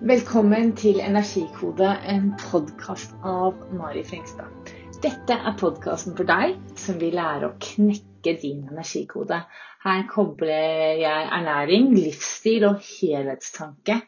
Velkommen 0.00 0.70
til 0.80 0.96
Energikode, 1.04 1.90
en 2.08 2.30
podkast 2.40 3.10
av 3.20 3.58
Mari 3.76 4.00
Frengstad. 4.08 4.70
Dette 5.04 5.36
er 5.36 5.58
podkasten 5.60 6.14
for 6.16 6.24
deg 6.24 6.54
som 6.80 6.96
vil 6.96 7.18
lære 7.18 7.50
å 7.50 7.58
knekke 7.60 8.32
din 8.40 8.62
energikode. 8.70 9.42
Her 9.84 10.06
kobler 10.08 11.02
jeg 11.02 11.26
ernæring, 11.36 11.90
livsstil 11.92 12.64
og 12.70 12.80
helhetstanke 12.80 13.98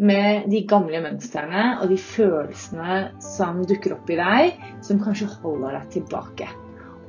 med 0.00 0.48
de 0.48 0.62
gamle 0.70 1.04
mønstrene 1.04 1.66
og 1.82 1.92
de 1.92 2.00
følelsene 2.00 2.98
som 3.28 3.60
dukker 3.68 3.98
opp 3.98 4.08
i 4.08 4.16
deg, 4.22 4.64
som 4.80 5.04
kanskje 5.04 5.28
holder 5.42 5.76
deg 5.76 5.92
tilbake. 5.98 6.48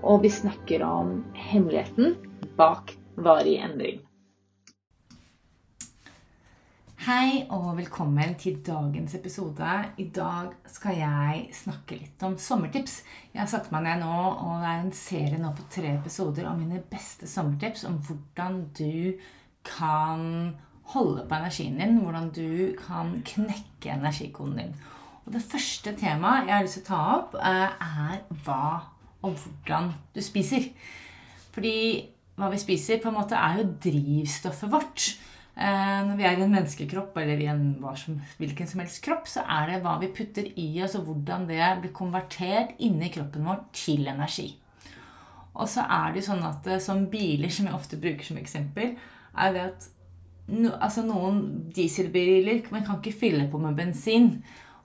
Og 0.03 0.27
vi 0.27 0.35
snakker 0.41 0.83
om 0.83 1.21
hemmeligheten 1.39 2.19
bak 2.59 2.97
varig 3.15 3.61
endring. 3.63 4.03
Hei 6.99 7.45
og 7.55 7.77
velkommen 7.77 8.33
til 8.35 8.57
dagens 8.59 9.13
episode. 9.15 9.67
I 10.03 10.09
dag 10.11 10.49
skal 10.67 10.97
jeg 10.99 11.45
snakke 11.55 11.95
litt 11.95 12.25
om 12.27 12.33
sommertips. 12.35 12.97
Jeg 13.31 13.39
har 13.39 13.47
satt 13.47 13.69
meg 13.71 13.85
ned 13.85 14.01
nå, 14.01 14.15
og 14.33 14.57
det 14.59 14.67
er 14.67 14.81
en 14.81 14.91
serie 14.91 15.39
nå 15.39 15.53
på 15.55 15.63
tre 15.71 15.93
episoder 15.93 16.49
om 16.49 16.59
mine 16.59 16.81
beste 16.91 17.29
sommertips. 17.31 17.85
Om 17.87 17.95
hvordan 18.03 18.59
du 18.75 19.15
kan 19.63 20.25
holde 20.91 21.23
på 21.23 21.39
energien 21.39 21.79
din, 21.79 22.01
hvordan 22.03 22.29
du 22.35 22.75
kan 22.81 23.15
knekke 23.31 23.95
energikoden 23.95 24.59
din. 24.59 24.75
Og 25.23 25.31
Det 25.37 25.45
første 25.55 25.95
temaet 25.95 26.51
jeg 26.51 26.57
har 26.57 26.67
lyst 26.67 26.81
til 26.81 26.87
å 26.89 26.91
ta 26.91 27.01
opp, 27.15 27.39
eh, 27.39 27.79
er 28.03 28.21
hva 28.43 28.69
og 29.23 29.39
hvordan 29.39 29.93
du 30.11 30.19
spiser. 30.19 30.67
Fordi 31.55 31.79
hva 32.35 32.51
vi 32.51 32.59
spiser, 32.59 32.99
på 32.99 33.07
en 33.07 33.21
måte 33.23 33.39
er 33.39 33.63
jo 33.63 33.71
drivstoffet 33.87 34.75
vårt. 34.75 35.13
Eh, 35.59 36.01
når 36.07 36.15
vi 36.15 36.23
er 36.23 36.37
i 36.37 36.43
en 36.45 36.53
menneskekropp 36.53 37.17
eller 37.19 37.41
i 37.43 37.49
en 37.51 37.63
som, 37.99 38.15
hvilken 38.39 38.67
som 38.69 38.79
helst 38.79 39.01
kropp, 39.03 39.27
så 39.27 39.43
er 39.43 39.73
det 39.73 39.81
hva 39.83 39.97
vi 39.99 40.07
putter 40.15 40.47
i 40.55 40.69
oss, 40.85 40.95
og 40.95 41.09
hvordan 41.09 41.49
det 41.49 41.59
blir 41.81 41.91
konvertert 41.95 42.77
inni 42.79 43.09
kroppen 43.11 43.47
vår 43.49 43.65
til 43.75 44.07
energi. 44.07 44.53
Og 45.59 45.67
så 45.67 45.83
er 45.83 46.13
det 46.15 46.23
sånn 46.23 46.45
at 46.47 46.67
eh, 46.69 46.79
som 46.83 47.09
biler, 47.11 47.51
som 47.51 47.67
jeg 47.67 47.75
ofte 47.75 47.99
bruker 47.99 48.29
som 48.29 48.39
eksempel, 48.39 48.93
er 49.35 49.55
det 49.55 49.65
at 49.65 49.89
no, 50.53 50.71
altså 50.79 51.03
noen 51.03 51.41
dieselbiler 51.75 52.63
man 52.71 52.85
kan 52.87 53.01
ikke 53.01 53.19
fylle 53.25 53.49
på 53.51 53.59
med 53.59 53.75
bensin. 53.75 54.37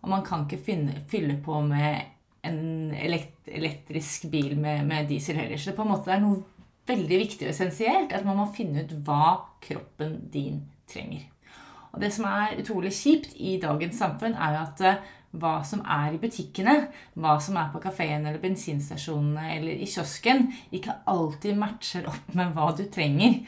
Og 0.03 0.11
man 0.11 0.27
kan 0.27 0.42
ikke 0.44 0.61
finne, 0.66 0.98
fylle 1.09 1.38
på 1.41 1.62
med 1.64 2.03
en 2.44 2.91
elekt, 2.92 3.47
elektrisk 3.47 4.27
bil 4.33 4.59
med, 4.61 4.83
med 4.91 5.06
diesel 5.09 5.38
heller. 5.38 5.56
Så 5.56 5.70
det 5.70 5.78
på 5.78 5.86
en 5.86 5.94
måte 5.94 6.12
er 6.12 6.20
noe 6.20 6.42
veldig 6.89 7.21
viktig 7.25 7.47
og 7.47 7.53
essensielt 7.53 8.15
at 8.17 8.27
man 8.27 8.39
må 8.41 8.49
finne 8.55 8.85
ut 8.85 8.97
hva 9.07 9.37
kroppen 9.65 10.19
din 10.33 10.63
trenger. 10.91 11.27
Og 11.95 12.01
Det 12.03 12.11
som 12.13 12.27
er 12.27 12.57
utrolig 12.59 12.91
kjipt 12.93 13.37
i 13.39 13.59
dagens 13.63 14.01
samfunn, 14.01 14.35
er 14.35 14.57
jo 14.57 14.63
at 14.65 14.81
eh, 14.83 15.05
hva 15.39 15.59
som 15.67 15.83
er 15.91 16.15
i 16.15 16.21
butikkene, 16.23 16.75
hva 17.19 17.37
som 17.43 17.59
er 17.59 17.71
på 17.73 17.83
kafeen 17.83 18.27
eller 18.27 18.43
bensinstasjonene 18.43 19.53
eller 19.57 19.83
i 19.83 19.87
kiosken, 19.91 20.49
ikke 20.75 21.01
alltid 21.11 21.59
matcher 21.59 22.09
opp 22.11 22.35
med 22.35 22.51
hva 22.55 22.73
du 22.75 22.85
trenger. 22.91 23.39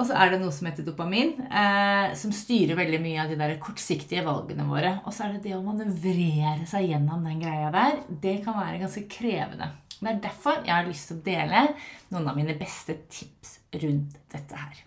Og 0.00 0.06
så 0.08 0.16
er 0.16 0.32
det 0.32 0.38
noe 0.40 0.54
som 0.54 0.64
heter 0.70 0.86
dopamin, 0.86 1.34
eh, 1.44 2.14
som 2.16 2.32
styrer 2.32 2.78
veldig 2.78 3.02
mye 3.02 3.20
av 3.20 3.28
de 3.28 3.36
der 3.36 3.58
kortsiktige 3.60 4.24
valgene 4.24 4.64
våre. 4.64 4.94
Og 5.04 5.12
så 5.12 5.26
er 5.26 5.34
det 5.34 5.50
det 5.50 5.58
å 5.58 5.64
manøvrere 5.66 6.64
seg 6.70 6.88
gjennom 6.88 7.26
den 7.26 7.42
greia 7.42 7.68
der. 7.74 7.98
Det 8.08 8.38
kan 8.46 8.56
være 8.56 8.80
ganske 8.80 9.04
krevende. 9.12 9.68
Det 10.00 10.08
er 10.08 10.20
derfor 10.24 10.62
jeg 10.64 10.72
har 10.74 10.86
lyst 10.88 11.10
til 11.10 11.18
å 11.18 11.24
dele 11.24 11.64
noen 12.10 12.28
av 12.30 12.38
mine 12.38 12.56
beste 12.58 12.96
tips 13.12 13.58
rundt 13.82 14.16
dette 14.32 14.60
her. 14.60 14.84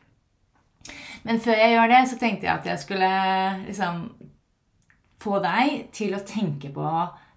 Men 1.24 1.40
før 1.40 1.60
jeg 1.60 1.76
gjør 1.76 1.92
det, 1.94 2.00
så 2.10 2.20
tenkte 2.20 2.48
jeg 2.48 2.54
at 2.58 2.66
jeg 2.68 2.82
skulle 2.82 3.12
liksom 3.68 4.08
få 5.24 5.40
deg 5.44 5.86
til 5.96 6.18
å 6.18 6.26
tenke 6.28 6.74
på 6.74 6.88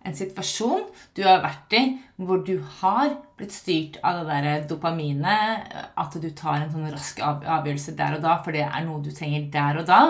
en 0.07 0.15
situasjon 0.15 0.85
du 1.19 1.23
har 1.27 1.43
vært 1.43 1.75
i 1.77 1.83
hvor 2.17 2.43
du 2.47 2.57
har 2.81 3.17
blitt 3.39 3.55
styrt 3.55 3.99
av 4.07 4.23
det 4.23 4.39
der 4.47 4.67
dopaminet, 4.71 5.67
at 5.99 6.19
du 6.23 6.29
tar 6.31 6.63
en 6.63 6.73
sånn 6.73 6.91
rask 6.93 7.21
avgjørelse 7.23 7.97
der 7.99 8.19
og 8.19 8.23
da, 8.25 8.37
for 8.45 8.57
det 8.57 8.65
er 8.67 8.87
noe 8.87 9.03
du 9.05 9.11
trenger 9.15 9.49
der 9.53 9.83
og 9.83 9.89
da, 9.91 10.03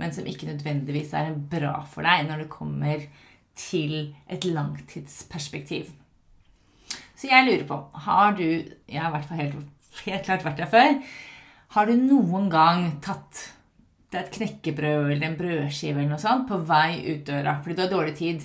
men 0.00 0.14
som 0.16 0.26
ikke 0.28 0.48
nødvendigvis 0.50 1.12
er 1.16 1.34
bra 1.36 1.76
for 1.90 2.06
deg 2.06 2.26
når 2.28 2.44
det 2.44 2.52
kommer 2.52 3.04
til 3.54 4.14
et 4.26 4.48
langtidsperspektiv. 4.48 5.92
Så 7.24 7.30
jeg 7.30 7.46
lurer 7.46 7.64
på 7.64 7.76
Har 8.04 8.34
du 8.36 8.44
Jeg 8.44 9.00
har 9.00 9.08
i 9.08 9.14
hvert 9.14 9.28
fall 9.30 9.38
helt, 9.40 9.60
helt 10.04 10.26
klart 10.26 10.42
vært 10.44 10.58
der 10.60 10.68
før. 10.68 10.98
Har 11.72 11.88
du 11.88 11.94
noen 11.96 12.50
gang 12.52 12.82
tatt 13.02 13.46
et 14.14 14.28
knekkebrød 14.30 15.08
eller 15.10 15.24
en 15.26 15.38
brødskive 15.38 15.98
eller 15.98 16.12
noe 16.12 16.22
sånt 16.22 16.44
på 16.46 16.60
vei 16.68 17.00
ut 17.08 17.24
døra 17.26 17.56
fordi 17.64 17.74
du 17.74 17.82
har 17.82 17.90
dårlig 17.90 18.12
tid, 18.14 18.44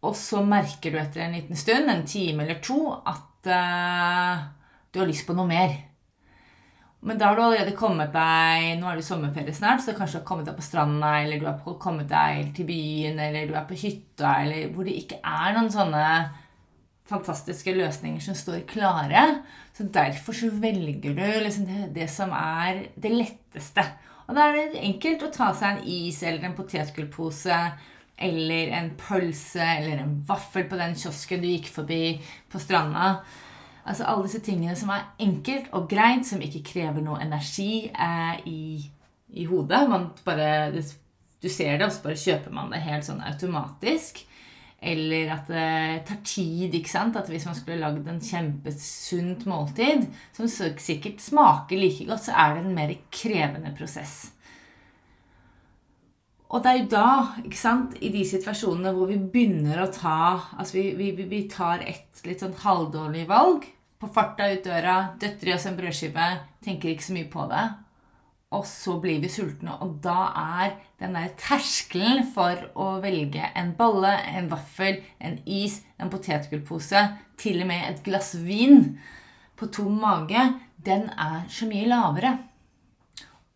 og 0.00 0.14
så 0.16 0.40
merker 0.46 0.94
du 0.94 0.96
etter 0.96 1.26
en 1.26 1.34
liten 1.36 1.58
stund, 1.60 1.90
en 1.92 2.06
time 2.08 2.46
eller 2.46 2.62
to, 2.64 2.78
at 2.96 3.50
uh, 3.52 4.46
du 4.88 5.02
har 5.02 5.10
lyst 5.10 5.26
på 5.28 5.36
noe 5.36 5.44
mer. 5.50 5.76
Men 7.04 7.20
da 7.20 7.28
har 7.28 7.36
du 7.36 7.44
allerede 7.44 7.76
kommet 7.76 8.16
deg 8.16 8.80
Nå 8.80 8.88
er 8.88 8.96
det 8.96 9.04
sommerferie 9.10 9.52
snart, 9.58 9.84
så 9.84 9.92
kanskje 9.92 10.16
du 10.16 10.22
har 10.22 10.28
kommet 10.32 10.48
deg 10.48 10.56
på 10.56 10.64
stranda, 10.70 11.18
eller 11.20 11.42
du 11.42 11.50
har 11.50 11.80
kommet 11.82 12.08
deg 12.08 12.54
til 12.56 12.70
byen, 12.70 13.20
eller 13.28 13.50
du 13.50 13.58
er 13.58 13.68
på 13.68 13.76
hytta, 13.76 14.38
eller 14.46 14.70
hvor 14.72 14.88
det 14.88 14.96
ikke 15.02 15.20
er 15.20 15.58
noen 15.58 15.74
sånne 15.74 16.06
fantastiske 17.08 17.72
løsninger 17.76 18.22
som 18.22 18.36
står 18.36 18.66
klare. 18.68 19.24
Så 19.76 19.86
derfor 19.94 20.36
så 20.36 20.50
velger 20.52 21.16
du 21.16 21.24
liksom 21.44 21.66
det, 21.68 21.88
det, 21.96 22.08
som 22.12 22.32
er 22.36 22.84
det 22.96 23.12
letteste. 23.14 23.84
Og 24.28 24.36
da 24.36 24.48
er 24.48 24.58
det 24.58 24.82
enkelt 24.84 25.24
å 25.24 25.32
ta 25.32 25.52
seg 25.56 25.78
en 25.78 25.86
is 25.88 26.20
eller 26.22 26.44
en 26.44 26.56
potetgullpose 26.56 27.58
eller 28.18 28.72
en 28.74 28.90
pølse 28.98 29.62
eller 29.62 30.02
en 30.02 30.16
vaffel 30.28 30.66
på 30.68 30.78
den 30.80 30.96
kiosken 30.98 31.40
du 31.40 31.48
gikk 31.48 31.70
forbi 31.72 32.02
på 32.50 32.60
stranda. 32.60 33.14
Altså 33.88 34.04
alle 34.04 34.26
disse 34.26 34.42
tingene 34.44 34.76
som 34.76 34.90
er 34.92 35.06
enkelt 35.24 35.70
og 35.76 35.86
greit, 35.88 36.26
som 36.28 36.42
ikke 36.44 36.66
krever 36.66 37.04
noe 37.04 37.22
energi 37.24 37.86
eh, 37.88 38.42
i, 38.50 38.62
i, 39.32 39.46
hodet. 39.48 39.80
Bare, 40.26 40.50
du 40.74 41.48
ser 41.48 41.78
det, 41.78 41.86
og 41.86 41.94
så 41.94 42.04
bare 42.04 42.20
kjøper 42.20 42.52
man 42.52 42.74
det 42.74 42.84
helt 42.84 43.08
sånn 43.08 43.24
automatisk. 43.24 44.26
Eller 44.78 45.32
at 45.34 45.48
det 45.50 46.04
tar 46.06 46.20
tid. 46.22 46.74
ikke 46.74 46.90
sant? 46.90 47.16
At 47.18 47.28
hvis 47.30 47.46
man 47.48 47.56
skulle 47.58 47.80
lagd 47.82 48.06
en 48.06 48.20
kjempesunt 48.22 49.46
måltid, 49.50 50.06
som 50.36 50.48
sikkert 50.48 51.22
smaker 51.22 51.80
like 51.80 52.06
godt, 52.06 52.28
så 52.28 52.36
er 52.38 52.54
det 52.54 52.66
en 52.66 52.76
mer 52.76 52.92
krevende 53.10 53.74
prosess. 53.78 54.30
Og 56.48 56.62
det 56.64 56.70
er 56.70 56.78
jo 56.78 56.86
da, 56.94 57.08
ikke 57.44 57.60
sant, 57.60 57.98
i 58.00 58.08
de 58.14 58.22
situasjonene 58.24 58.94
hvor 58.96 59.10
vi 59.10 59.18
begynner 59.20 59.82
å 59.82 59.90
ta 59.92 60.14
Altså 60.56 60.78
vi, 60.78 60.84
vi, 60.96 61.10
vi 61.28 61.42
tar 61.50 61.82
et 61.84 62.22
litt 62.24 62.40
sånn 62.40 62.56
halvdårlig 62.62 63.26
valg. 63.28 63.66
På 63.98 64.08
farta 64.14 64.46
ut 64.48 64.64
døra, 64.64 64.96
døtter 65.20 65.50
i 65.50 65.52
oss 65.56 65.66
en 65.68 65.76
brødskive, 65.76 66.30
tenker 66.64 66.94
ikke 66.94 67.08
så 67.10 67.18
mye 67.18 67.28
på 67.28 67.44
det 67.50 67.66
og 68.54 68.64
så 68.66 68.96
blir 69.00 69.20
vi 69.20 69.28
sultne. 69.28 69.76
Og 69.84 69.98
da 70.04 70.30
er 70.40 70.74
den 71.00 71.16
der 71.16 71.34
terskelen 71.40 72.24
for 72.34 72.70
å 72.80 72.88
velge 73.02 73.50
en 73.58 73.74
bolle, 73.76 74.14
en 74.32 74.48
vaffel, 74.50 75.02
en 75.20 75.38
is, 75.44 75.82
en 76.00 76.10
potetgullpose, 76.12 77.04
til 77.38 77.62
og 77.62 77.70
med 77.70 77.84
et 77.90 78.02
glass 78.06 78.34
vin 78.40 78.96
på 79.58 79.68
tom 79.74 79.98
mage, 80.00 80.46
den 80.84 81.08
er 81.10 81.44
så 81.52 81.68
mye 81.68 81.88
lavere. 81.90 82.36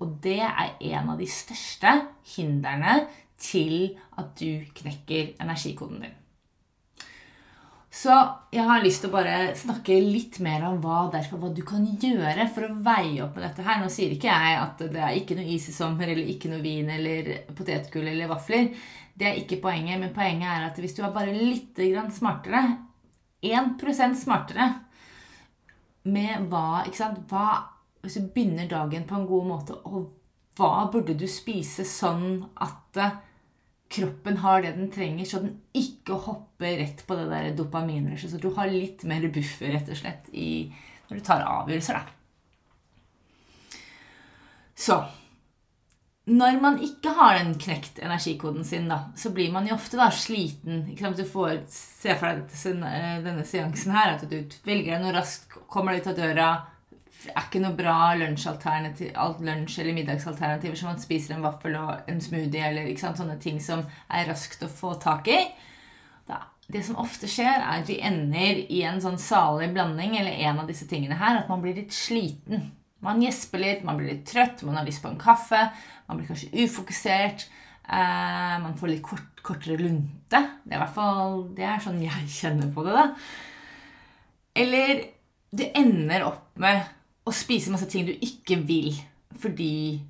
Og 0.03 0.19
det 0.23 0.41
er 0.45 0.75
en 0.93 1.13
av 1.15 1.21
de 1.21 1.29
største 1.31 1.95
hindrene 2.35 3.05
til 3.43 3.95
at 4.19 4.35
du 4.39 4.67
knekker 4.77 5.39
energikoden 5.41 6.03
din. 6.05 6.22
Så 7.93 8.13
jeg 8.55 8.65
har 8.65 8.81
lyst 8.81 9.03
til 9.05 9.11
å 9.11 9.13
bare 9.19 9.53
snakke 9.59 9.99
litt 10.01 10.39
mer 10.41 10.63
om 10.65 10.79
hva, 10.81 11.11
derfor, 11.13 11.37
hva 11.43 11.51
du 11.53 11.61
kan 11.67 11.85
gjøre 11.85 12.47
for 12.55 12.65
å 12.65 12.79
veie 12.87 13.21
opp 13.21 13.37
med 13.37 13.45
dette 13.45 13.67
her. 13.67 13.83
Nå 13.83 13.91
sier 13.93 14.15
ikke 14.15 14.33
jeg 14.33 14.55
at 14.63 14.81
det 14.95 15.03
er 15.03 15.19
ikke 15.19 15.37
noe 15.37 15.51
is 15.53 15.67
i 15.69 15.75
sommer, 15.77 16.09
eller 16.09 16.31
ikke 16.33 16.49
noe 16.49 16.65
vin 16.65 16.89
eller 16.95 17.29
potetgull 17.53 18.09
eller 18.09 18.31
vafler. 18.33 18.71
Det 19.13 19.29
er 19.29 19.43
ikke 19.43 19.61
poenget, 19.61 20.01
men 20.01 20.15
poenget 20.17 20.49
er 20.49 20.65
at 20.71 20.81
hvis 20.81 20.97
du 20.97 21.03
er 21.05 21.13
bare 21.13 21.37
litt 21.37 21.77
smartere 22.17 22.63
1% 23.43 24.17
smartere 24.17 24.71
med 26.09 26.49
hva, 26.49 26.83
ikke 26.87 26.99
sant, 26.99 27.23
hva 27.31 27.69
Hvis 28.03 28.17
du 28.19 28.33
begynner 28.35 28.67
dagen 28.67 29.05
på 29.07 29.15
en 29.15 29.29
god 29.29 29.45
måte, 29.47 29.77
og 29.87 30.09
hva 30.59 30.89
burde 30.91 31.15
du 31.15 31.29
spise 31.31 31.85
sånn 31.87 32.41
at 32.59 32.99
kroppen 33.93 34.37
har 34.43 34.63
det 34.65 34.75
den 34.77 34.91
trenger, 34.93 35.29
så 35.29 35.43
den 35.43 35.57
ikke 35.77 36.17
hopper 36.27 36.79
rett 36.81 37.05
på 37.07 37.17
det 37.19 37.57
dopaminrushet. 37.59 38.33
Så 38.33 38.41
du 38.41 38.51
har 38.57 38.71
litt 38.73 39.05
mer 39.09 39.27
buffer 39.33 39.75
rett 39.75 39.91
og 39.93 39.99
slett 39.99 40.31
i, 40.33 40.73
når 41.09 41.21
du 41.21 41.25
tar 41.27 41.45
avgjørelser. 41.45 42.01
Da. 42.01 43.81
Så 44.75 45.03
når 46.25 46.61
man 46.63 46.79
ikke 46.83 47.11
har 47.19 47.35
den 47.41 47.57
knekt 47.59 47.99
energikoden 47.99 48.65
sin, 48.65 48.89
da, 48.91 49.11
så 49.19 49.33
blir 49.35 49.51
man 49.53 49.67
jo 49.67 49.75
ofte 49.75 49.99
da 49.99 50.07
sliten. 50.15 50.85
Du 50.95 51.25
får 51.27 51.65
se 51.71 52.15
for 52.15 52.31
deg 52.31 53.25
denne 53.27 53.45
seansen 53.47 53.95
her, 53.95 54.15
at 54.15 54.23
du 54.31 54.39
velger 54.65 54.95
deg 54.95 55.03
noe 55.03 55.17
raskt, 55.17 55.59
kommer 55.67 55.93
deg 55.93 56.05
ut 56.05 56.13
av 56.13 56.21
døra, 56.21 56.51
er 57.31 57.45
ikke 57.45 57.61
noe 57.63 57.77
bra 57.79 57.97
alt 58.13 59.43
lunsj- 59.45 59.81
eller 59.81 59.97
middagsalternativer 59.97 60.79
som 60.79 60.91
man 60.93 61.01
spiser 61.03 61.37
en 61.37 61.45
vaffel 61.45 61.77
og 61.79 62.09
en 62.11 62.21
smoothie 62.21 62.65
eller 62.69 62.89
sant, 62.99 63.21
sånne 63.21 63.39
ting 63.43 63.61
som 63.63 63.85
er 64.11 64.29
raskt 64.31 64.65
å 64.65 64.71
få 64.71 64.95
tak 65.03 65.31
i. 65.31 65.39
Da, 66.29 66.43
det 66.73 66.85
som 66.87 66.99
ofte 67.03 67.31
skjer, 67.31 67.61
er 67.61 67.83
at 67.83 67.89
vi 67.91 68.01
ender 68.03 68.63
i 68.67 68.83
en 68.89 69.01
sånn 69.03 69.19
salig 69.21 69.71
blanding 69.75 70.17
eller 70.19 70.39
en 70.49 70.63
av 70.63 70.71
disse 70.71 70.89
tingene 70.91 71.19
her, 71.21 71.43
at 71.43 71.51
man 71.53 71.63
blir 71.65 71.77
litt 71.79 71.95
sliten. 71.95 72.71
Man 73.03 73.23
gjesper 73.23 73.63
litt, 73.63 73.83
man 73.87 73.99
blir 73.99 74.13
litt 74.13 74.27
trøtt, 74.31 74.63
man 74.67 74.79
har 74.79 74.87
lyst 74.87 75.03
på 75.03 75.11
en 75.11 75.21
kaffe, 75.21 75.65
man 76.07 76.21
blir 76.21 76.31
kanskje 76.31 76.53
ufokusert. 76.63 77.49
Eh, 77.83 78.59
man 78.63 78.77
får 78.79 78.93
litt 78.93 79.03
kort, 79.03 79.43
kortere 79.43 79.79
lunte. 79.81 80.39
Det 80.63 80.71
er 80.71 80.79
i 80.79 80.83
hvert 80.85 80.95
fall 80.95 81.41
det 81.57 81.67
er 81.67 81.83
sånn 81.83 81.99
jeg 82.03 82.31
kjenner 82.31 82.71
på 82.75 82.85
det. 82.87 82.95
da. 82.95 83.09
Eller 84.63 85.03
du 85.53 85.65
ender 85.67 86.29
opp 86.29 86.53
med 86.63 86.87
å 87.25 87.35
spise 87.35 87.73
masse 87.73 87.89
ting 87.91 88.07
du 88.09 88.13
ikke 88.15 88.59
vil 88.67 88.93
fordi 89.43 90.03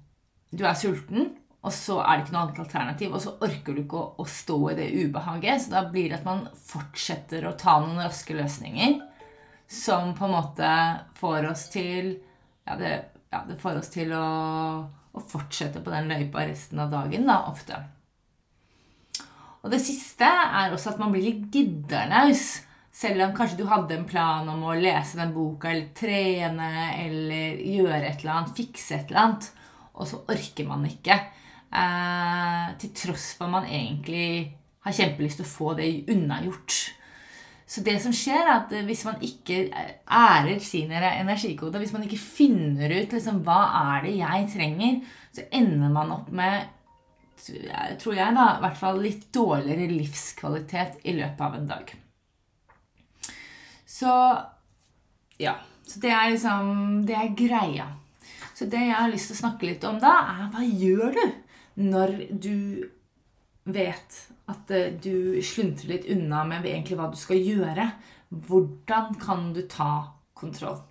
du 0.53 0.65
er 0.67 0.77
sulten, 0.77 1.31
og 1.63 1.73
så 1.73 2.01
er 2.03 2.19
det 2.19 2.25
ikke 2.25 2.35
noe 2.35 2.43
annet 2.43 2.61
alternativ, 2.65 3.13
og 3.15 3.23
så 3.23 3.33
orker 3.47 3.77
du 3.77 3.85
ikke 3.85 4.01
å, 4.01 4.07
å 4.19 4.25
stå 4.27 4.59
i 4.73 4.77
det 4.81 4.89
ubehaget. 4.99 5.63
Så 5.63 5.73
da 5.73 5.85
blir 5.89 6.11
det 6.11 6.19
at 6.19 6.27
man 6.27 6.43
fortsetter 6.59 7.47
å 7.47 7.55
ta 7.59 7.77
noen 7.81 8.03
raske 8.03 8.35
løsninger 8.37 8.99
som 9.73 10.11
på 10.19 10.27
en 10.27 10.35
måte 10.35 10.73
får 11.21 11.49
oss 11.53 11.69
til 11.73 12.17
Ja, 12.67 12.77
det, 12.79 12.91
ja, 13.33 13.41
det 13.49 13.57
får 13.59 13.81
oss 13.81 13.89
til 13.91 14.13
å, 14.15 14.27
å 14.87 15.23
fortsette 15.33 15.81
på 15.83 15.91
den 15.91 16.11
løypa 16.11 16.45
resten 16.47 16.79
av 16.83 16.93
dagen, 16.93 17.25
da, 17.27 17.41
ofte. 17.51 17.79
Og 19.63 19.71
det 19.73 19.81
siste 19.83 20.27
er 20.27 20.75
også 20.75 20.93
at 20.93 21.01
man 21.03 21.11
blir 21.15 21.25
litt 21.27 21.49
gidderlaus. 21.55 22.61
Selv 22.93 23.25
om 23.25 23.35
kanskje 23.37 23.63
du 23.63 23.67
hadde 23.71 23.97
en 23.97 24.09
plan 24.09 24.49
om 24.53 24.65
å 24.69 24.77
lese 24.77 25.17
den 25.17 25.33
boka 25.33 25.71
eller 25.71 25.93
trene 25.97 26.73
eller 27.01 27.61
gjøre 27.65 28.03
et 28.05 28.21
eller 28.21 28.35
annet, 28.35 28.57
fikse 28.59 28.99
et 28.99 29.13
eller 29.13 29.23
annet, 29.23 29.47
og 29.97 30.09
så 30.11 30.21
orker 30.33 30.69
man 30.69 30.85
ikke. 30.89 31.17
Eh, 31.73 32.67
til 32.83 32.93
tross 32.97 33.31
for 33.39 33.49
at 33.49 33.55
man 33.55 33.71
egentlig 33.71 34.53
har 34.85 34.97
kjempelyst 34.99 35.41
til 35.41 35.47
å 35.47 35.53
få 35.55 35.73
det 35.79 35.89
unnagjort. 36.13 36.77
Så 37.73 37.81
det 37.87 37.97
som 38.05 38.13
skjer, 38.13 38.43
er 38.43 38.53
at 38.59 38.75
hvis 38.85 39.07
man 39.09 39.23
ikke 39.25 39.63
ærer 39.73 40.61
sin 40.61 40.93
energikode, 40.93 41.81
hvis 41.81 41.95
man 41.97 42.05
ikke 42.05 42.21
finner 42.21 42.93
ut 42.93 43.15
liksom, 43.17 43.41
hva 43.47 43.63
er 43.95 44.05
det 44.05 44.19
jeg 44.19 44.49
trenger, 44.53 45.01
så 45.33 45.47
ender 45.49 45.95
man 45.95 46.13
opp 46.19 46.29
med 46.29 46.69
tror 47.43 48.15
jeg 48.15 48.37
da, 48.37 48.45
hvert 48.63 48.79
fall 48.79 49.01
litt 49.03 49.25
dårligere 49.35 49.89
livskvalitet 49.91 51.01
i 51.09 51.17
løpet 51.17 51.41
av 51.43 51.57
en 51.59 51.71
dag. 51.73 51.95
Så 53.93 54.13
ja. 55.43 55.57
Så 55.87 56.01
det 56.01 56.13
er 56.15 56.31
liksom 56.33 57.03
Det 57.07 57.17
er 57.19 57.37
greia. 57.37 57.89
Så 58.55 58.69
det 58.71 58.81
jeg 58.87 58.97
har 58.97 59.11
lyst 59.11 59.31
til 59.31 59.37
å 59.37 59.43
snakke 59.43 59.69
litt 59.69 59.85
om 59.89 59.99
da, 60.01 60.13
er 60.33 60.51
hva 60.53 60.63
gjør 60.63 61.17
du 61.17 61.25
når 61.83 62.13
du 62.31 62.85
vet 63.65 64.19
at 64.53 64.71
eh, 64.75 64.93
du 64.93 65.41
sluntrer 65.43 65.95
litt 65.95 66.09
unna 66.13 66.43
med 66.47 66.67
egentlig 66.69 66.99
hva 66.99 67.09
du 67.11 67.17
skal 67.19 67.41
gjøre? 67.41 67.89
Hvordan 68.29 69.17
kan 69.23 69.51
du 69.57 69.63
ta 69.71 69.93
kontroll? 70.37 70.83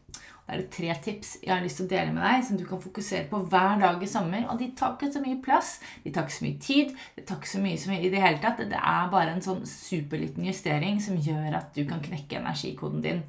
Da 0.52 0.58
er 0.58 0.66
det 0.66 0.74
tre 0.76 0.92
tips 1.00 1.30
jeg 1.46 1.52
har 1.54 1.62
lyst 1.64 1.78
til 1.80 1.86
å 1.86 1.90
dele 1.94 2.12
med 2.12 2.26
deg, 2.26 2.42
som 2.44 2.58
du 2.60 2.66
kan 2.68 2.82
fokusere 2.84 3.30
på 3.30 3.40
hver 3.54 3.78
dag 3.80 4.02
i 4.04 4.08
sommer. 4.12 4.42
Og 4.52 4.58
de 4.60 4.66
tar 4.76 4.98
ikke 4.98 5.08
så 5.14 5.22
mye 5.24 5.38
plass, 5.40 5.70
de 6.04 6.12
tar 6.12 6.26
ikke 6.28 6.36
så 6.36 6.44
mye 6.44 6.58
tid, 6.66 6.92
det 7.16 7.24
tar 7.30 7.40
ikke 7.40 7.52
så 7.54 7.62
mye 7.64 7.78
som 7.80 7.94
i 7.96 8.10
det 8.12 8.20
hele 8.20 8.42
tatt. 8.44 8.60
Det 8.60 8.82
er 8.82 9.14
bare 9.14 9.32
en 9.32 9.46
sånn 9.46 9.62
superliten 9.64 10.50
justering 10.50 11.00
som 11.00 11.16
gjør 11.16 11.56
at 11.62 11.72
du 11.72 11.86
kan 11.88 12.04
knekke 12.04 12.42
energikoden 12.42 13.00
din 13.06 13.24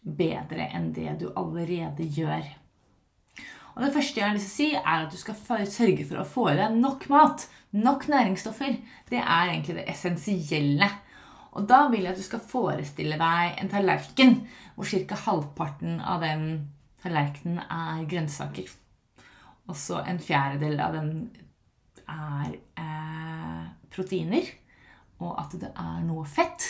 bedre 0.00 0.70
enn 0.72 0.88
det 0.96 1.18
du 1.20 1.26
allerede 1.36 2.08
gjør. 2.16 2.48
Og 3.74 3.84
Det 3.84 3.92
første 3.98 4.22
jeg 4.22 4.24
har 4.30 4.38
lyst 4.38 4.48
til 4.48 4.54
å 4.54 4.56
si, 4.56 4.80
er 4.80 5.04
at 5.04 5.12
du 5.12 5.20
skal 5.20 5.68
sørge 5.68 6.08
for 6.08 6.22
å 6.22 6.28
få 6.32 6.48
i 6.54 6.58
deg 6.62 6.80
nok 6.80 7.10
mat. 7.12 7.44
Nok 7.76 8.08
næringsstoffer. 8.08 8.80
Det 9.12 9.20
er 9.20 9.52
egentlig 9.52 9.82
det 9.82 9.88
essensielle. 9.92 10.88
Og 11.54 11.66
da 11.70 11.84
vil 11.90 12.02
jeg 12.02 12.14
at 12.14 12.20
du 12.20 12.26
skal 12.26 12.42
forestille 12.50 13.18
deg 13.20 13.60
en 13.62 13.70
tallerken 13.70 14.40
hvor 14.74 14.88
ca. 14.90 15.18
halvparten 15.26 16.00
av 16.02 16.24
den 16.24 16.46
tallerkenen 17.02 17.60
er 17.62 18.06
grønnsaker. 18.10 18.70
Og 19.70 19.76
så 19.78 20.02
en 20.02 20.20
fjerdedel 20.20 20.80
av 20.82 20.96
den 20.96 21.12
er 22.10 22.56
eh, 22.80 23.60
proteiner. 23.94 24.50
Og 25.22 25.36
at 25.40 25.54
det 25.60 25.70
er 25.70 26.02
noe 26.04 26.26
fett. 26.28 26.66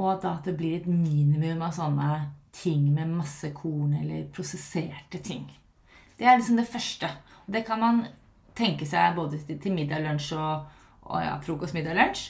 Og 0.00 0.24
at 0.24 0.48
det 0.48 0.56
blir 0.58 0.80
et 0.80 0.88
minimum 0.90 1.62
av 1.62 1.76
sånne 1.76 2.08
ting 2.54 2.88
med 2.94 3.12
masse 3.18 3.50
korn 3.54 3.94
eller 3.98 4.26
prosesserte 4.34 5.20
ting. 5.22 5.44
Det 6.18 6.26
er 6.26 6.38
liksom 6.38 6.58
det 6.58 6.70
første. 6.70 7.10
Det 7.46 7.64
kan 7.66 7.82
man 7.82 8.04
tenke 8.56 8.86
seg 8.86 9.16
både 9.18 9.40
til 9.50 9.74
middag, 9.74 10.02
lunsj 10.06 10.32
og, 10.38 10.66
og 11.10 11.22
ja, 11.22 11.36
frokost, 11.42 11.74
middag, 11.76 11.98
lunsj. 11.98 12.28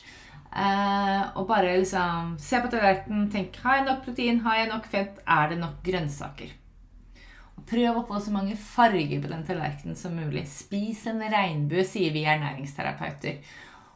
Eh, 0.55 1.23
og 1.35 1.49
bare 1.49 1.73
liksom 1.81 2.37
se 2.39 2.61
på 2.63 2.71
tallerkenen, 2.71 3.27
tenk 3.33 3.57
har 3.65 3.81
jeg 3.81 3.87
nok 3.89 4.05
protein, 4.05 4.39
har 4.45 4.61
jeg 4.61 4.71
nok 4.71 4.85
fett, 4.87 5.17
er 5.27 5.49
det 5.51 5.59
nok 5.59 5.81
grønnsaker? 5.83 6.53
Og 7.59 7.65
prøv 7.67 7.99
å 7.99 8.05
få 8.07 8.21
så 8.23 8.35
mange 8.35 8.55
farger 8.59 9.19
på 9.23 9.31
den 9.33 9.43
tallerkenen 9.49 9.99
som 9.99 10.15
mulig. 10.15 10.45
Spis 10.51 11.05
en 11.11 11.23
regnbue, 11.23 11.83
sier 11.89 12.15
vi 12.15 12.23
ernæringsterapeuter. 12.31 13.41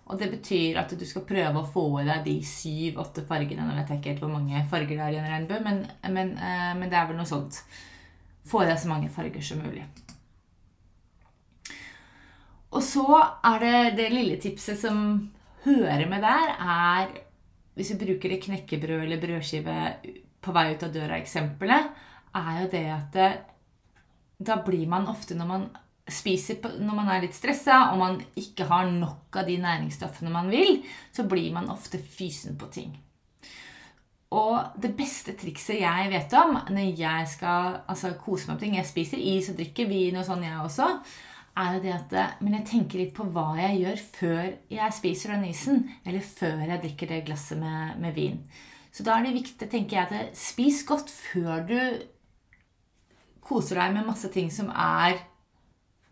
Og 0.08 0.18
det 0.18 0.30
betyr 0.32 0.80
at 0.80 0.94
du 0.98 1.04
skal 1.06 1.26
prøve 1.28 1.62
å 1.62 1.68
få 1.68 1.86
i 2.00 2.08
deg 2.08 2.26
de 2.26 2.36
syv-åtte 2.46 3.26
fargene. 3.28 3.66
Nå 3.68 3.76
vet 3.76 3.92
jeg 3.92 4.00
ikke 4.00 4.14
helt 4.14 4.24
hvor 4.24 4.34
mange 4.34 4.64
farger 4.70 4.94
det 4.96 5.04
er 5.04 5.14
i 5.14 5.22
en 5.22 5.30
regnbue, 5.34 5.62
men, 5.62 5.82
men, 6.10 6.34
eh, 6.42 6.74
men 6.80 6.90
det 6.90 6.98
er 6.98 7.10
vel 7.10 7.20
noe 7.20 7.28
sånt 7.28 7.62
få 8.48 8.64
i 8.64 8.70
deg 8.70 8.78
så 8.80 8.90
mange 8.90 9.12
farger 9.12 9.44
som 9.44 9.62
mulig. 9.62 9.84
Og 12.74 12.82
så 12.84 13.04
er 13.46 13.62
det 13.62 13.76
det 14.00 14.12
lille 14.12 14.36
tipset 14.40 14.80
som 14.80 15.28
hører 15.68 16.06
med 16.10 16.24
der, 16.24 16.54
er 16.58 17.16
Hvis 17.78 17.92
vi 17.94 18.00
bruker 18.00 18.32
det 18.32 18.42
knekkebrød 18.42 19.04
eller 19.04 19.20
brødskive 19.22 19.74
på 20.42 20.54
vei 20.54 20.72
ut 20.74 20.82
av 20.82 20.90
døra-eksempelet, 20.90 21.92
er 22.34 22.56
jo 22.62 22.70
det 22.72 22.86
at 22.90 23.12
det, 23.14 23.28
da 24.42 24.56
blir 24.66 24.88
man 24.90 25.06
ofte 25.06 25.36
når 25.38 25.46
man 25.46 25.68
spiser 26.10 26.58
når 26.80 26.96
man 26.96 27.10
er 27.12 27.22
litt 27.22 27.36
stressa 27.36 27.90
og 27.92 28.00
man 28.00 28.16
ikke 28.40 28.66
har 28.70 28.88
nok 28.90 29.38
av 29.38 29.46
de 29.46 29.58
næringsstoffene 29.62 30.32
man 30.32 30.50
vil, 30.50 30.80
så 31.12 31.26
blir 31.28 31.52
man 31.54 31.70
ofte 31.70 32.00
fysen 32.02 32.58
på 32.58 32.70
ting. 32.72 32.96
Og 34.36 34.74
det 34.82 34.90
beste 34.96 35.32
trikset 35.40 35.80
jeg 35.80 36.10
vet 36.12 36.34
om 36.36 36.58
når 36.68 36.98
jeg 37.00 37.28
skal 37.32 37.78
altså, 37.88 38.12
kose 38.20 38.48
meg 38.48 38.58
på 38.58 38.66
ting 38.66 38.74
Jeg 38.76 38.88
spiser 38.90 39.22
is 39.22 39.48
og 39.48 39.56
drikker 39.56 39.88
vin 39.88 40.18
og 40.20 40.26
sånn, 40.26 40.44
jeg 40.44 40.58
også. 40.60 40.88
Er 41.56 41.74
jo 41.74 41.80
det 41.82 41.94
at, 41.94 42.40
Men 42.40 42.58
jeg 42.58 42.66
tenker 42.66 43.00
litt 43.00 43.14
på 43.16 43.26
hva 43.32 43.56
jeg 43.58 43.80
gjør 43.82 44.02
før 44.18 44.42
jeg 44.70 44.96
spiser 44.96 45.34
den 45.34 45.48
isen. 45.48 45.88
Eller 46.06 46.20
før 46.20 46.60
jeg 46.66 46.82
drikker 46.84 47.10
det 47.12 47.24
glasset 47.26 47.58
med, 47.58 47.96
med 47.98 48.14
vin. 48.14 48.42
Så 48.92 49.04
da 49.06 49.18
er 49.18 49.28
det 49.28 49.36
viktig, 49.36 49.70
tenker 49.70 49.98
jeg, 49.98 50.06
at 50.10 50.38
spis 50.38 50.82
godt 50.88 51.10
før 51.12 51.64
du 51.68 51.78
koser 53.48 53.80
deg 53.80 53.94
med 53.94 54.08
masse 54.08 54.28
ting 54.32 54.50
som 54.52 54.70
er 54.74 55.20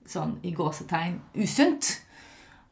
sånn 0.09 0.37
i 0.47 0.52
gåsetegn 0.57 1.19
usunt. 1.43 1.88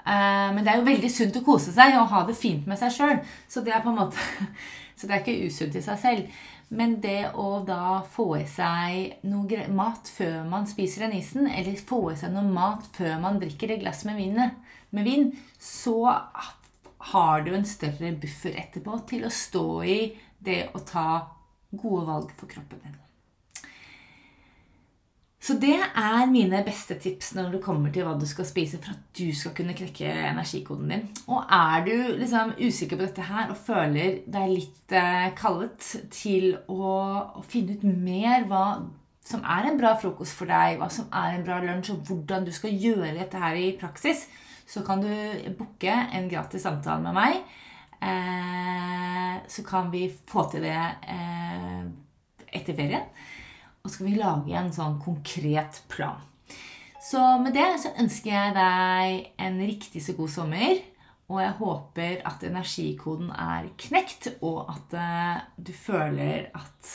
Eh, 0.05 0.49
men 0.55 0.63
det 0.63 0.73
er 0.73 0.81
jo 0.81 0.89
veldig 0.89 1.11
sunt 1.13 1.37
å 1.41 1.45
kose 1.45 1.73
seg 1.75 1.97
og 1.99 2.11
ha 2.13 2.25
det 2.29 2.37
fint 2.39 2.69
med 2.69 2.81
seg 2.81 2.93
sjøl. 2.95 3.21
Så 3.49 3.65
det 3.65 3.75
er 3.75 3.85
på 3.85 3.93
en 3.93 4.03
måte 4.05 4.21
Så 4.99 5.09
det 5.09 5.17
er 5.17 5.23
ikke 5.25 5.49
usunt 5.51 5.75
i 5.75 5.83
seg 5.83 5.99
selv. 5.99 6.43
Men 6.75 6.97
det 7.01 7.31
å 7.39 7.61
da 7.67 8.03
få 8.11 8.27
i 8.41 8.47
seg 8.51 9.27
noe 9.31 9.67
mat 9.71 10.11
før 10.11 10.43
man 10.49 10.67
spiser 10.67 11.07
den 11.07 11.17
isen, 11.21 11.47
eller 11.47 11.79
få 11.79 12.01
i 12.13 12.19
seg 12.19 12.35
noe 12.35 12.51
mat 12.51 12.89
før 12.97 13.21
man 13.23 13.39
drikker 13.43 13.71
det 13.71 13.81
glasset 13.85 14.11
med, 14.11 14.19
vin, 14.19 14.51
med 14.91 15.07
vin, 15.07 15.31
så 15.61 16.01
har 17.13 17.47
du 17.47 17.55
en 17.55 17.69
større 17.69 18.11
buffer 18.19 18.59
etterpå 18.65 18.99
til 19.11 19.27
å 19.29 19.33
stå 19.33 19.67
i 19.87 19.99
det 20.45 20.61
å 20.75 20.83
ta 20.83 21.09
gode 21.71 22.07
valg 22.11 22.37
for 22.39 22.51
kroppen 22.51 22.83
din. 22.83 23.04
Så 25.45 25.59
det 25.61 25.77
er 25.77 26.31
mine 26.33 26.63
beste 26.65 26.97
tips 26.97 27.35
når 27.37 27.51
det 27.53 27.59
kommer 27.65 27.93
til 27.93 28.07
hva 28.07 28.15
du 28.17 28.25
skal 28.25 28.47
spise 28.49 28.79
for 28.81 28.95
at 28.95 29.01
du 29.19 29.27
skal 29.37 29.53
kunne 29.57 29.75
knekke 29.77 30.09
energikoden 30.31 30.95
din. 30.95 31.03
Og 31.29 31.43
er 31.53 31.85
du 31.85 31.93
liksom 32.17 32.55
usikker 32.57 32.97
på 32.97 33.05
dette 33.05 33.27
her 33.29 33.53
og 33.53 33.61
føler 33.67 34.23
deg 34.25 34.55
litt 34.55 34.95
eh, 34.97 35.27
kallet 35.37 35.91
til 36.15 36.55
å, 36.73 36.95
finne 37.45 37.77
ut 37.77 37.85
mer 37.85 38.49
hva 38.49 38.65
som 39.25 39.45
er 39.45 39.69
en 39.69 39.77
bra 39.81 39.93
frokost 40.01 40.37
for 40.39 40.49
deg, 40.49 40.79
hva 40.81 40.89
som 40.93 41.13
er 41.13 41.37
en 41.37 41.45
bra 41.45 41.61
lunsj, 41.61 41.93
og 41.93 42.09
hvordan 42.09 42.49
du 42.49 42.53
skal 42.53 42.73
gjøre 42.73 43.13
dette 43.19 43.41
her 43.41 43.61
i 43.61 43.71
praksis, 43.81 44.25
så 44.69 44.81
kan 44.85 45.05
du 45.05 45.13
booke 45.59 45.93
en 45.93 46.29
gratis 46.33 46.65
samtale 46.65 47.05
med 47.05 47.21
meg. 47.21 47.39
Eh, 48.01 49.39
så 49.53 49.69
kan 49.69 49.93
vi 49.93 50.07
få 50.09 50.49
til 50.53 50.65
det 50.65 50.77
eh, 51.05 51.81
etter 52.49 52.77
ferien. 52.81 53.09
Og 53.85 53.93
skal 53.93 54.07
vi 54.09 54.15
lage 54.17 54.55
en 54.57 54.71
sånn 54.73 54.95
konkret 54.97 55.83
plan. 55.93 56.23
Så 57.05 57.21
med 57.43 57.53
det 57.53 57.67
så 57.83 57.91
ønsker 58.01 58.31
jeg 58.33 58.53
deg 58.57 59.41
en 59.45 59.59
riktig 59.61 60.01
så 60.01 60.15
god 60.17 60.31
sommer. 60.33 60.79
Og 61.29 61.41
jeg 61.43 61.57
håper 61.59 62.23
at 62.25 62.47
energikoden 62.49 63.29
er 63.29 63.69
knekt, 63.81 64.31
og 64.45 64.71
at 64.73 64.95
uh, 64.97 65.43
du 65.57 65.73
føler 65.77 66.47
at 66.57 66.95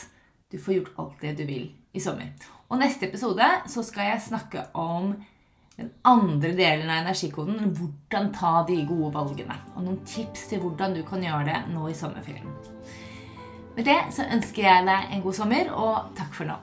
du 0.50 0.56
får 0.58 0.74
gjort 0.76 0.98
alt 1.02 1.22
det 1.22 1.34
du 1.38 1.44
vil 1.46 1.68
i 1.94 2.02
sommer. 2.02 2.32
Og 2.70 2.78
neste 2.82 3.06
episode 3.06 3.46
så 3.70 3.84
skal 3.86 4.10
jeg 4.10 4.24
snakke 4.24 4.64
om 4.78 5.12
den 5.76 5.92
andre 6.02 6.50
delen 6.58 6.90
av 6.90 7.04
energikoden. 7.04 7.70
Hvordan 7.78 8.32
ta 8.34 8.64
de 8.66 8.80
gode 8.88 9.12
valgene. 9.14 9.60
Og 9.76 9.86
noen 9.86 10.02
tips 10.02 10.48
til 10.50 10.62
hvordan 10.64 10.98
du 10.98 11.04
kan 11.06 11.22
gjøre 11.22 11.46
det 11.52 11.62
nå 11.70 11.86
i 11.86 11.94
sommerferien. 11.94 12.50
Med 13.78 13.86
det 13.86 14.00
så 14.14 14.26
ønsker 14.26 14.66
jeg 14.66 14.90
deg 14.90 15.14
en 15.14 15.22
god 15.22 15.38
sommer, 15.38 15.70
og 15.70 16.10
takk 16.18 16.34
for 16.34 16.50
nå. 16.50 16.58